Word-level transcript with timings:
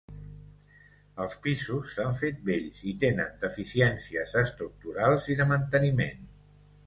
Els 1.25 1.35
pisos 1.43 1.91
s'han 1.97 2.15
fet 2.21 2.39
vells, 2.47 2.79
i 2.93 2.95
tenen 3.05 3.37
deficiències 3.45 4.35
estructurals 4.43 5.29
i 5.35 5.39
de 5.43 5.47
manteniment. 5.55 6.27